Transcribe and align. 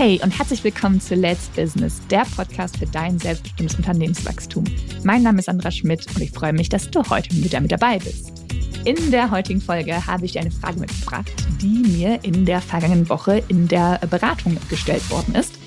Hey 0.00 0.18
und 0.22 0.30
herzlich 0.30 0.64
willkommen 0.64 0.98
zu 0.98 1.14
Let's 1.14 1.48
Business, 1.48 2.00
der 2.08 2.24
Podcast 2.34 2.78
für 2.78 2.86
dein 2.86 3.18
selbstbestimmtes 3.18 3.76
Unternehmenswachstum. 3.76 4.64
Mein 5.04 5.22
Name 5.22 5.40
ist 5.40 5.44
Sandra 5.44 5.70
Schmidt 5.70 6.06
und 6.14 6.22
ich 6.22 6.30
freue 6.30 6.54
mich, 6.54 6.70
dass 6.70 6.90
du 6.90 7.02
heute 7.10 7.30
wieder 7.36 7.60
mit 7.60 7.70
dabei 7.70 7.98
bist. 7.98 8.32
In 8.86 9.10
der 9.10 9.30
heutigen 9.30 9.60
Folge 9.60 10.06
habe 10.06 10.24
ich 10.24 10.32
dir 10.32 10.40
eine 10.40 10.52
Frage 10.52 10.80
mitgebracht, 10.80 11.30
die 11.60 11.66
mir 11.66 12.18
in 12.24 12.46
der 12.46 12.62
vergangenen 12.62 13.10
Woche 13.10 13.42
in 13.48 13.68
der 13.68 14.00
Beratung 14.08 14.56
gestellt 14.70 15.10
worden 15.10 15.34
ist. 15.34 15.59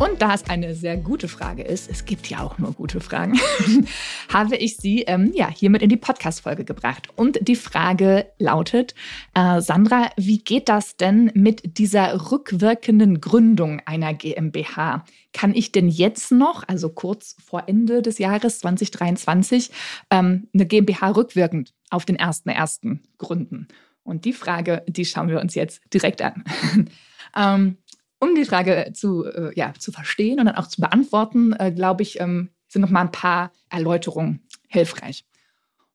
Und 0.00 0.22
da 0.22 0.32
es 0.32 0.44
eine 0.44 0.74
sehr 0.74 0.96
gute 0.96 1.28
Frage 1.28 1.62
ist, 1.62 1.90
es 1.90 2.06
gibt 2.06 2.30
ja 2.30 2.40
auch 2.40 2.56
nur 2.56 2.72
gute 2.72 3.02
Fragen, 3.02 3.38
habe 4.32 4.56
ich 4.56 4.78
sie 4.78 5.02
ähm, 5.02 5.30
ja, 5.34 5.50
hiermit 5.50 5.82
in 5.82 5.90
die 5.90 5.98
Podcast-Folge 5.98 6.64
gebracht. 6.64 7.08
Und 7.16 7.46
die 7.46 7.54
Frage 7.54 8.24
lautet, 8.38 8.94
äh, 9.34 9.60
Sandra, 9.60 10.08
wie 10.16 10.38
geht 10.38 10.70
das 10.70 10.96
denn 10.96 11.30
mit 11.34 11.76
dieser 11.76 12.32
rückwirkenden 12.32 13.20
Gründung 13.20 13.82
einer 13.84 14.14
GmbH? 14.14 15.04
Kann 15.34 15.54
ich 15.54 15.70
denn 15.70 15.90
jetzt 15.90 16.32
noch, 16.32 16.66
also 16.66 16.88
kurz 16.88 17.36
vor 17.44 17.64
Ende 17.66 18.00
des 18.00 18.16
Jahres 18.16 18.60
2023, 18.60 19.70
ähm, 20.10 20.48
eine 20.54 20.64
GmbH 20.64 21.10
rückwirkend 21.10 21.74
auf 21.90 22.06
den 22.06 22.16
1.1. 22.16 23.00
gründen? 23.18 23.68
Und 24.02 24.24
die 24.24 24.32
Frage, 24.32 24.82
die 24.88 25.04
schauen 25.04 25.28
wir 25.28 25.40
uns 25.40 25.54
jetzt 25.54 25.82
direkt 25.92 26.22
an. 26.22 26.42
ähm, 27.36 27.76
um 28.20 28.34
die 28.34 28.44
Frage 28.44 28.92
zu, 28.94 29.24
äh, 29.24 29.50
ja, 29.54 29.74
zu 29.78 29.90
verstehen 29.90 30.38
und 30.38 30.46
dann 30.46 30.56
auch 30.56 30.68
zu 30.68 30.80
beantworten, 30.80 31.52
äh, 31.54 31.72
glaube 31.72 32.02
ich, 32.02 32.20
ähm, 32.20 32.50
sind 32.68 32.82
noch 32.82 32.90
mal 32.90 33.00
ein 33.00 33.12
paar 33.12 33.50
Erläuterungen 33.68 34.46
hilfreich. 34.68 35.24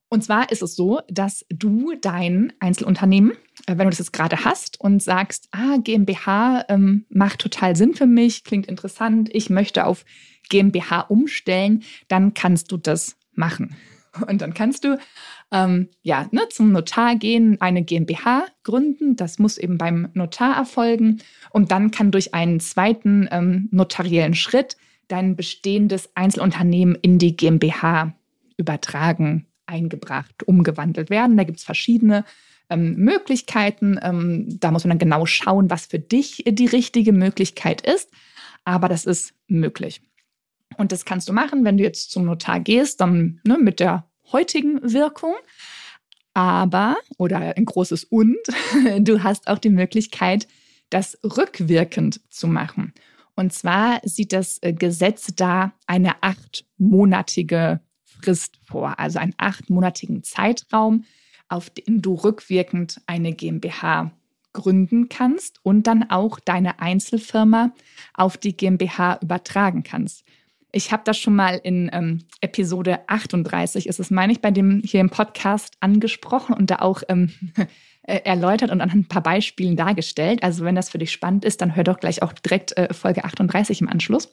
Und 0.09 0.23
zwar 0.23 0.51
ist 0.51 0.61
es 0.61 0.75
so, 0.75 1.01
dass 1.07 1.45
du 1.49 1.93
dein 1.99 2.53
Einzelunternehmen, 2.59 3.31
äh, 3.65 3.77
wenn 3.77 3.85
du 3.85 3.89
das 3.89 3.99
jetzt 3.99 4.13
gerade 4.13 4.43
hast 4.43 4.79
und 4.79 5.01
sagst, 5.01 5.47
ah, 5.51 5.77
GmbH 5.77 6.65
ähm, 6.69 7.05
macht 7.09 7.39
total 7.39 7.75
Sinn 7.75 7.93
für 7.93 8.05
mich, 8.05 8.43
klingt 8.43 8.67
interessant, 8.67 9.29
ich 9.31 9.49
möchte 9.49 9.85
auf 9.85 10.05
GmbH 10.49 11.01
umstellen, 11.01 11.83
dann 12.07 12.33
kannst 12.33 12.71
du 12.71 12.77
das 12.77 13.17
machen. 13.33 13.75
Und 14.27 14.41
dann 14.41 14.53
kannst 14.53 14.83
du 14.83 14.97
ähm, 15.51 15.89
ja, 16.01 16.27
ne, 16.31 16.47
zum 16.49 16.71
Notar 16.71 17.15
gehen, 17.15 17.59
eine 17.61 17.83
GmbH 17.83 18.45
gründen. 18.63 19.15
Das 19.15 19.39
muss 19.39 19.57
eben 19.57 19.77
beim 19.77 20.09
Notar 20.13 20.55
erfolgen. 20.55 21.21
Und 21.51 21.71
dann 21.71 21.91
kann 21.91 22.11
durch 22.11 22.33
einen 22.33 22.59
zweiten 22.59 23.27
ähm, 23.31 23.69
notariellen 23.71 24.33
Schritt 24.33 24.77
dein 25.07 25.35
bestehendes 25.35 26.09
Einzelunternehmen 26.15 26.95
in 27.01 27.19
die 27.19 27.35
GmbH 27.35 28.13
übertragen, 28.57 29.45
eingebracht, 29.65 30.43
umgewandelt 30.43 31.09
werden. 31.09 31.37
Da 31.37 31.43
gibt 31.43 31.59
es 31.59 31.63
verschiedene 31.63 32.25
ähm, 32.69 32.95
Möglichkeiten. 32.95 33.99
Ähm, 34.01 34.57
da 34.59 34.71
muss 34.71 34.83
man 34.83 34.91
dann 34.91 34.99
genau 34.99 35.25
schauen, 35.25 35.69
was 35.69 35.85
für 35.85 35.99
dich 35.99 36.43
die 36.47 36.65
richtige 36.65 37.11
Möglichkeit 37.11 37.81
ist. 37.81 38.09
Aber 38.63 38.89
das 38.89 39.05
ist 39.05 39.33
möglich. 39.47 40.01
Und 40.77 40.91
das 40.91 41.05
kannst 41.05 41.29
du 41.29 41.33
machen, 41.33 41.63
wenn 41.63 41.77
du 41.77 41.83
jetzt 41.83 42.11
zum 42.11 42.25
Notar 42.25 42.59
gehst, 42.59 43.01
dann 43.01 43.39
ne, 43.43 43.57
mit 43.57 43.79
der 43.79 44.09
heutigen 44.31 44.93
Wirkung. 44.93 45.35
Aber, 46.33 46.97
oder 47.17 47.37
ein 47.37 47.65
großes 47.65 48.03
Und, 48.03 48.37
du 48.99 49.23
hast 49.23 49.47
auch 49.47 49.59
die 49.59 49.69
Möglichkeit, 49.69 50.47
das 50.89 51.17
rückwirkend 51.23 52.19
zu 52.29 52.47
machen. 52.47 52.93
Und 53.35 53.53
zwar 53.53 53.99
sieht 54.03 54.33
das 54.33 54.59
äh, 54.61 54.73
Gesetz 54.73 55.33
da 55.35 55.73
eine 55.87 56.23
achtmonatige 56.23 57.81
Frist 58.03 58.59
vor, 58.65 58.99
also 58.99 59.19
einen 59.19 59.35
achtmonatigen 59.37 60.23
Zeitraum, 60.23 61.05
auf 61.47 61.69
den 61.69 62.01
du 62.01 62.15
rückwirkend 62.15 63.01
eine 63.07 63.33
GmbH 63.33 64.11
gründen 64.53 65.09
kannst 65.09 65.59
und 65.63 65.85
dann 65.85 66.09
auch 66.09 66.39
deine 66.39 66.79
Einzelfirma 66.79 67.73
auf 68.13 68.37
die 68.37 68.55
GmbH 68.55 69.19
übertragen 69.21 69.83
kannst. 69.83 70.23
Ich 70.75 70.91
habe 70.91 71.03
das 71.05 71.17
schon 71.17 71.37
mal 71.37 71.57
in 71.63 71.89
ähm, 71.93 72.19
Episode 72.41 73.07
38, 73.07 73.87
ist 73.87 74.01
es, 74.01 74.11
meine 74.11 74.33
ich, 74.33 74.41
bei 74.41 74.51
dem 74.51 74.81
hier 74.83 74.99
im 74.99 75.09
Podcast 75.09 75.77
angesprochen 75.79 76.53
und 76.53 76.69
da 76.69 76.79
auch 76.79 77.01
ähm, 77.07 77.31
äh, 78.03 78.19
erläutert 78.25 78.71
und 78.71 78.81
anhand 78.81 79.05
ein 79.05 79.07
paar 79.07 79.23
Beispielen 79.23 79.77
dargestellt. 79.77 80.43
Also 80.43 80.65
wenn 80.65 80.75
das 80.75 80.89
für 80.89 80.97
dich 80.97 81.13
spannend 81.13 81.45
ist, 81.45 81.61
dann 81.61 81.77
hör 81.77 81.85
doch 81.85 82.01
gleich 82.01 82.21
auch 82.21 82.33
direkt 82.33 82.77
äh, 82.77 82.93
Folge 82.93 83.23
38 83.23 83.79
im 83.79 83.87
Anschluss. 83.87 84.29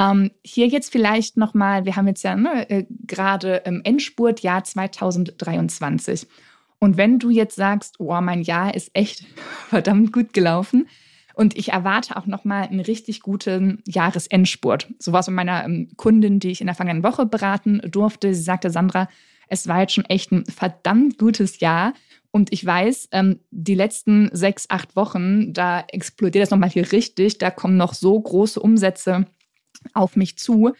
Ähm, 0.00 0.32
hier 0.42 0.66
jetzt 0.66 0.90
vielleicht 0.90 1.36
nochmal, 1.36 1.84
wir 1.84 1.94
haben 1.94 2.08
jetzt 2.08 2.24
ja 2.24 2.34
ne, 2.34 2.68
äh, 2.68 2.84
gerade 3.06 3.62
im 3.64 3.80
Endspurt 3.84 4.40
Jahr 4.40 4.64
2023. 4.64 6.26
Und 6.80 6.96
wenn 6.96 7.20
du 7.20 7.30
jetzt 7.30 7.54
sagst, 7.54 8.00
oh, 8.00 8.20
mein 8.20 8.42
Jahr 8.42 8.74
ist 8.74 8.90
echt 8.94 9.24
verdammt 9.68 10.12
gut 10.12 10.32
gelaufen, 10.32 10.88
und 11.38 11.56
ich 11.56 11.68
erwarte 11.68 12.16
auch 12.16 12.26
nochmal 12.26 12.64
einen 12.64 12.80
richtig 12.80 13.20
guten 13.20 13.80
Jahresendspurt. 13.86 14.88
So 14.98 15.12
war 15.12 15.20
es 15.20 15.28
mit 15.28 15.36
meiner 15.36 15.64
ähm, 15.64 15.88
Kundin, 15.96 16.40
die 16.40 16.50
ich 16.50 16.60
in 16.60 16.66
der 16.66 16.74
vergangenen 16.74 17.04
Woche 17.04 17.26
beraten 17.26 17.80
durfte. 17.88 18.34
Sie 18.34 18.42
sagte, 18.42 18.70
Sandra, 18.70 19.08
es 19.46 19.68
war 19.68 19.82
jetzt 19.82 19.92
schon 19.92 20.04
echt 20.06 20.32
ein 20.32 20.44
verdammt 20.46 21.16
gutes 21.16 21.60
Jahr. 21.60 21.94
Und 22.32 22.52
ich 22.52 22.66
weiß, 22.66 23.10
ähm, 23.12 23.38
die 23.52 23.76
letzten 23.76 24.30
sechs, 24.32 24.68
acht 24.68 24.96
Wochen, 24.96 25.52
da 25.52 25.84
explodiert 25.92 26.42
das 26.42 26.50
nochmal 26.50 26.70
hier 26.70 26.90
richtig. 26.90 27.38
Da 27.38 27.52
kommen 27.52 27.76
noch 27.76 27.94
so 27.94 28.18
große 28.18 28.58
Umsätze 28.58 29.26
auf 29.94 30.16
mich 30.16 30.38
zu. 30.38 30.72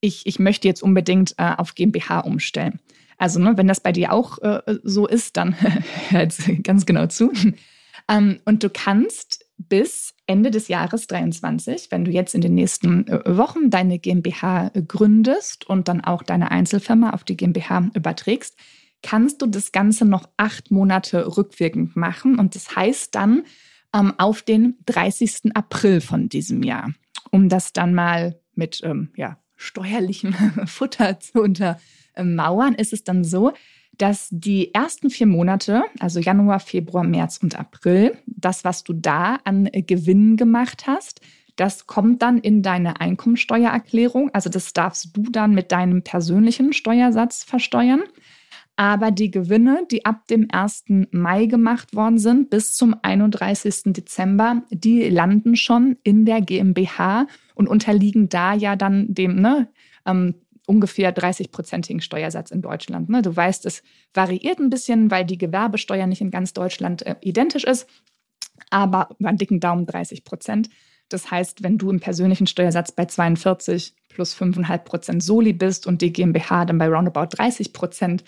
Ich, 0.00 0.26
ich 0.26 0.40
möchte 0.40 0.66
jetzt 0.66 0.82
unbedingt 0.82 1.36
äh, 1.38 1.54
auf 1.56 1.76
GmbH 1.76 2.18
umstellen. 2.18 2.80
Also, 3.16 3.38
ne, 3.38 3.52
wenn 3.56 3.68
das 3.68 3.78
bei 3.78 3.92
dir 3.92 4.12
auch 4.12 4.38
äh, 4.38 4.60
so 4.82 5.06
ist, 5.06 5.36
dann 5.36 5.54
hör 6.08 6.22
jetzt 6.22 6.50
ganz 6.64 6.84
genau 6.84 7.06
zu. 7.06 7.30
Ähm, 8.08 8.40
und 8.44 8.64
du 8.64 8.70
kannst 8.70 9.39
bis 9.68 10.14
Ende 10.26 10.50
des 10.50 10.68
Jahres 10.68 11.06
23, 11.06 11.90
wenn 11.90 12.04
du 12.04 12.10
jetzt 12.10 12.34
in 12.34 12.40
den 12.40 12.54
nächsten 12.54 13.06
äh, 13.06 13.36
Wochen 13.36 13.70
deine 13.70 13.98
GmbH 13.98 14.70
gründest 14.88 15.68
und 15.68 15.88
dann 15.88 16.00
auch 16.00 16.22
deine 16.22 16.50
Einzelfirma 16.50 17.10
auf 17.10 17.24
die 17.24 17.36
GmbH 17.36 17.90
überträgst, 17.94 18.56
kannst 19.02 19.42
du 19.42 19.46
das 19.46 19.72
Ganze 19.72 20.04
noch 20.04 20.28
acht 20.36 20.70
Monate 20.70 21.36
rückwirkend 21.36 21.96
machen. 21.96 22.38
Und 22.38 22.54
das 22.54 22.74
heißt 22.74 23.14
dann 23.14 23.44
ähm, 23.94 24.14
auf 24.18 24.42
den 24.42 24.76
30. 24.86 25.54
April 25.54 26.00
von 26.00 26.28
diesem 26.28 26.62
Jahr, 26.62 26.92
um 27.30 27.48
das 27.48 27.72
dann 27.72 27.94
mal 27.94 28.40
mit 28.54 28.80
ähm, 28.84 29.10
ja, 29.16 29.38
steuerlichem 29.56 30.32
Futter 30.66 31.20
zu 31.20 31.42
untermauern, 31.42 32.74
ist 32.74 32.92
es 32.92 33.04
dann 33.04 33.24
so, 33.24 33.52
dass 33.98 34.28
die 34.30 34.72
ersten 34.72 35.10
vier 35.10 35.26
Monate, 35.26 35.82
also 35.98 36.20
Januar, 36.20 36.60
Februar, 36.60 37.04
März 37.04 37.38
und 37.42 37.58
April, 37.58 38.16
das, 38.40 38.64
was 38.64 38.84
du 38.84 38.92
da 38.92 39.38
an 39.44 39.68
Gewinnen 39.72 40.36
gemacht 40.36 40.86
hast, 40.86 41.20
das 41.56 41.86
kommt 41.86 42.22
dann 42.22 42.38
in 42.38 42.62
deine 42.62 43.00
Einkommensteuererklärung. 43.00 44.30
Also 44.32 44.48
das 44.48 44.72
darfst 44.72 45.16
du 45.16 45.24
dann 45.24 45.52
mit 45.52 45.72
deinem 45.72 46.02
persönlichen 46.02 46.72
Steuersatz 46.72 47.44
versteuern. 47.44 48.02
Aber 48.76 49.10
die 49.10 49.30
Gewinne, 49.30 49.86
die 49.90 50.06
ab 50.06 50.26
dem 50.28 50.48
1. 50.50 50.84
Mai 51.10 51.44
gemacht 51.44 51.94
worden 51.94 52.18
sind 52.18 52.48
bis 52.48 52.72
zum 52.72 52.96
31. 53.02 53.92
Dezember, 53.92 54.62
die 54.70 55.10
landen 55.10 55.54
schon 55.54 55.98
in 56.02 56.24
der 56.24 56.40
GmbH 56.40 57.26
und 57.54 57.68
unterliegen 57.68 58.30
da 58.30 58.54
ja 58.54 58.76
dann 58.76 59.12
dem 59.12 59.36
ne, 59.36 59.68
ähm, 60.06 60.36
ungefähr 60.64 61.14
30-prozentigen 61.14 62.00
Steuersatz 62.00 62.50
in 62.52 62.62
Deutschland. 62.62 63.10
Ne? 63.10 63.20
Du 63.20 63.36
weißt, 63.36 63.66
es 63.66 63.82
variiert 64.14 64.60
ein 64.60 64.70
bisschen, 64.70 65.10
weil 65.10 65.26
die 65.26 65.36
Gewerbesteuer 65.36 66.06
nicht 66.06 66.22
in 66.22 66.30
ganz 66.30 66.54
Deutschland 66.54 67.04
äh, 67.04 67.16
identisch 67.20 67.64
ist, 67.64 67.86
aber 68.70 69.08
über 69.18 69.28
einen 69.28 69.38
dicken 69.38 69.60
Daumen 69.60 69.86
30 69.86 70.24
Prozent. 70.24 70.70
Das 71.08 71.30
heißt, 71.30 71.62
wenn 71.62 71.76
du 71.76 71.90
im 71.90 72.00
persönlichen 72.00 72.46
Steuersatz 72.46 72.92
bei 72.92 73.04
42 73.04 73.94
plus 74.08 74.34
5,5 74.34 74.78
Prozent 74.78 75.22
Soli 75.22 75.52
bist 75.52 75.86
und 75.86 76.02
die 76.02 76.12
GmbH 76.12 76.64
dann 76.64 76.78
bei 76.78 76.88
roundabout 76.88 77.36
30 77.36 77.72
Prozent, 77.72 78.24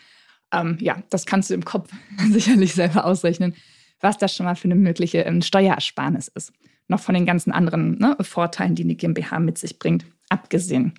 ähm, 0.53 0.77
ja, 0.81 1.03
das 1.11 1.25
kannst 1.25 1.51
du 1.51 1.55
im 1.55 1.65
Kopf 1.65 1.91
sicherlich 2.31 2.75
selber 2.75 3.05
ausrechnen, 3.05 3.55
was 4.01 4.19
das 4.19 4.35
schon 4.35 4.47
mal 4.47 4.57
für 4.57 4.65
eine 4.65 4.75
mögliche 4.75 5.19
ähm, 5.19 5.43
Steuerersparnis 5.43 6.29
ist. 6.29 6.53
Noch 6.89 7.01
von 7.01 7.15
den 7.15 7.25
ganzen 7.25 7.53
anderen 7.53 7.99
ne, 7.99 8.17
Vorteilen, 8.21 8.75
die 8.75 8.83
eine 8.83 8.97
GmbH 8.97 9.39
mit 9.39 9.59
sich 9.59 9.79
bringt, 9.79 10.05
abgesehen. 10.29 10.95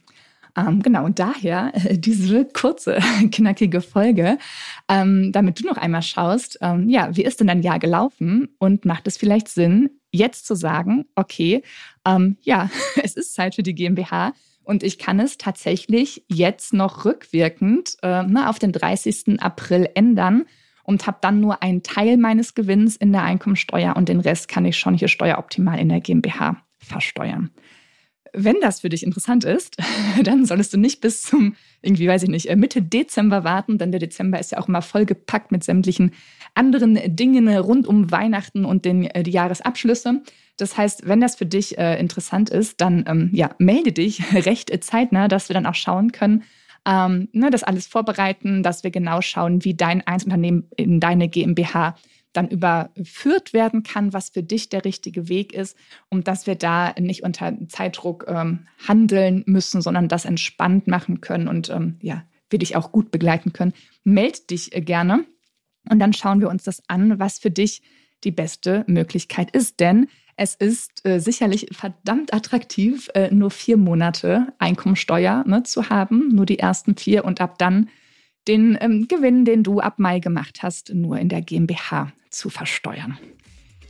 Ähm, 0.56 0.82
genau, 0.84 1.06
und 1.06 1.20
daher 1.20 1.72
äh, 1.74 1.98
diese 1.98 2.46
kurze, 2.46 3.00
knackige 3.32 3.82
Folge, 3.82 4.38
ähm, 4.88 5.32
damit 5.32 5.60
du 5.60 5.66
noch 5.66 5.78
einmal 5.78 6.04
schaust, 6.04 6.60
ähm, 6.62 6.90
ja, 6.90 7.16
wie 7.16 7.24
ist 7.24 7.40
denn 7.40 7.48
dein 7.48 7.64
Jahr 7.64 7.80
gelaufen 7.80 8.50
und 8.60 8.86
macht 8.86 9.08
es 9.08 9.18
vielleicht 9.18 9.48
Sinn, 9.48 9.90
jetzt 10.12 10.46
zu 10.46 10.56
sagen, 10.56 11.06
okay, 11.16 11.64
ähm, 12.06 12.38
ja, 12.42 12.70
es 13.04 13.16
ist 13.16 13.34
Zeit 13.34 13.56
für 13.56 13.64
die 13.64 13.74
GmbH 13.74 14.34
und 14.64 14.84
ich 14.84 15.00
kann 15.00 15.20
es 15.20 15.38
tatsächlich 15.38 16.24
jetzt 16.28 16.74
noch 16.74 17.04
rückwirkend 17.04 17.98
äh, 18.04 18.24
ne, 18.24 18.48
auf 18.48 18.60
den 18.60 18.72
30. 18.72 19.42
April 19.42 19.90
ändern 19.96 20.46
und 20.84 21.08
habe 21.08 21.18
dann 21.22 21.40
nur 21.40 21.64
einen 21.64 21.82
Teil 21.82 22.18
meines 22.18 22.54
Gewinns 22.54 22.96
in 22.96 23.12
der 23.12 23.24
Einkommensteuer 23.24 23.96
und 23.96 24.08
den 24.08 24.20
Rest 24.20 24.50
kann 24.50 24.66
ich 24.66 24.78
schon 24.78 24.94
hier 24.94 25.08
steueroptimal 25.08 25.80
in 25.80 25.90
der 25.90 26.02
GmbH 26.02 26.58
versteuern 26.78 27.50
wenn 28.34 28.60
das 28.62 28.82
für 28.82 28.90
dich 28.90 29.04
interessant 29.04 29.44
ist, 29.46 29.78
dann 30.24 30.46
solltest 30.46 30.74
du 30.74 30.78
nicht 30.78 31.02
bis 31.02 31.22
zum, 31.22 31.56
irgendwie 31.82 32.08
weiß 32.08 32.24
ich 32.24 32.30
nicht, 32.30 32.50
äh, 32.50 32.56
Mitte 32.56 32.82
Dezember 32.82 33.44
warten, 33.44 33.78
denn 33.78 33.92
der 33.92 34.00
Dezember 34.00 34.40
ist 34.40 34.52
ja 34.52 34.60
auch 34.60 34.68
immer 34.68 34.82
vollgepackt 34.82 35.52
mit 35.52 35.64
sämtlichen 35.64 36.12
anderen 36.56 37.00
Dingen 37.16 37.48
rund 37.48 37.88
um 37.88 38.12
Weihnachten 38.12 38.66
und 38.66 38.86
den, 38.86 39.06
äh, 39.06 39.24
die 39.24 39.32
Jahresabschlüsse. 39.32 40.24
Das 40.58 40.78
heißt, 40.78 41.08
wenn 41.08 41.22
das 41.22 41.36
für 41.36 41.46
dich 41.46 41.78
äh, 41.78 42.00
interessant 42.00 42.50
ist, 42.50 42.82
dann 42.82 43.06
ähm, 43.08 43.30
ja, 43.34 43.52
melde 43.60 43.92
dich 43.92 44.34
recht 44.46 44.72
zeitnah, 44.84 45.28
dass 45.28 45.50
wir 45.50 45.54
dann 45.54 45.66
auch 45.66 45.76
schauen 45.76 46.12
können, 46.12 46.44
ähm, 46.86 47.30
ne, 47.32 47.50
das 47.50 47.64
alles 47.64 47.88
vorbereiten, 47.88 48.62
dass 48.62 48.84
wir 48.84 48.92
genau 48.92 49.22
schauen, 49.22 49.64
wie 49.64 49.74
dein 49.74 50.06
Einzelunternehmen 50.06 50.68
in 50.76 51.00
deine 51.00 51.30
GmbH 51.30 51.96
dann 52.34 52.50
überführt 52.50 53.54
werden 53.54 53.84
kann, 53.84 54.12
was 54.12 54.30
für 54.30 54.44
dich 54.44 54.70
der 54.70 54.86
richtige 54.86 55.30
Weg 55.30 55.54
ist 55.54 55.78
und 56.10 56.28
dass 56.28 56.48
wir 56.48 56.56
da 56.56 56.94
nicht 57.00 57.24
unter 57.24 57.56
Zeitdruck 57.70 58.26
ähm, 58.28 58.68
handeln 58.88 59.44
müssen, 59.46 59.82
sondern 59.82 60.08
das 60.08 60.26
entspannt 60.26 60.88
machen 60.88 61.22
können 61.22 61.48
und 61.48 61.70
ähm, 61.70 61.98
ja, 62.02 62.24
wir 62.50 62.60
dich 62.60 62.76
auch 62.76 62.92
gut 62.92 63.12
begleiten 63.12 63.54
können. 63.54 63.74
Meld 64.04 64.50
dich 64.50 64.76
äh, 64.76 64.82
gerne 64.82 65.26
und 65.90 66.00
dann 66.00 66.14
schauen 66.14 66.42
wir 66.42 66.50
uns 66.50 66.64
das 66.64 66.82
an, 66.88 67.20
was 67.20 67.40
für 67.40 67.52
dich 67.52 67.82
die 68.24 68.32
beste 68.32 68.84
Möglichkeit 68.88 69.52
ist. 69.52 69.80
Denn 69.80 70.08
es 70.36 70.56
ist 70.56 71.06
äh, 71.06 71.20
sicherlich 71.20 71.68
verdammt 71.72 72.34
attraktiv, 72.34 73.10
äh, 73.14 73.34
nur 73.34 73.52
vier 73.52 73.78
Monate 73.78 74.54
Einkommensteuer 74.58 75.44
ne, 75.46 75.64
zu 75.64 75.90
haben, 75.90 76.30
nur 76.30 76.46
die 76.46 76.60
ersten 76.60 76.96
vier 76.96 77.26
und 77.26 77.42
ab 77.42 77.60
dann 77.60 77.90
den 78.48 78.78
ähm, 78.82 79.08
Gewinn, 79.08 79.46
den 79.46 79.64
du 79.64 79.80
ab 79.80 80.00
Mai 80.00 80.20
gemacht 80.20 80.64
hast, 80.64 80.94
nur 80.94 81.18
in 81.18 81.30
der 81.30 81.42
GmbH 81.42 82.12
zu 82.34 82.50
versteuern. 82.50 83.18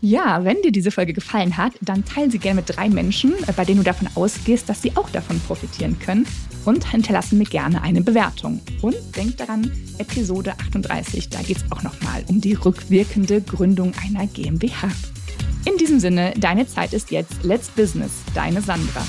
Ja, 0.05 0.43
wenn 0.43 0.61
dir 0.61 0.73
diese 0.73 0.91
Folge 0.91 1.13
gefallen 1.13 1.55
hat, 1.55 1.71
dann 1.79 2.03
teile 2.03 2.29
sie 2.29 2.37
gerne 2.37 2.59
mit 2.59 2.75
drei 2.75 2.89
Menschen, 2.89 3.33
äh, 3.47 3.53
bei 3.55 3.63
denen 3.63 3.77
du 3.77 3.83
davon 3.83 4.09
ausgehst, 4.15 4.67
dass 4.67 4.81
sie 4.81 4.97
auch 4.97 5.09
davon 5.09 5.39
profitieren 5.39 5.97
können 5.97 6.27
und 6.65 6.91
hinterlassen 6.91 7.37
mir 7.37 7.45
gerne 7.45 7.81
eine 7.81 8.01
Bewertung. 8.01 8.59
Und 8.81 8.95
denk 9.15 9.37
daran, 9.37 9.71
Episode 9.99 10.59
38, 10.59 11.29
da 11.29 11.41
geht 11.41 11.57
es 11.57 11.71
auch 11.71 11.83
nochmal 11.83 12.25
um 12.27 12.41
die 12.41 12.53
rückwirkende 12.53 13.39
Gründung 13.39 13.93
einer 14.03 14.27
GmbH. 14.27 14.89
In 15.65 15.77
diesem 15.77 16.01
Sinne, 16.01 16.33
deine 16.37 16.67
Zeit 16.67 16.91
ist 16.91 17.09
jetzt. 17.09 17.41
Let's 17.43 17.69
Business, 17.69 18.11
deine 18.33 18.61
Sandra. 18.61 19.05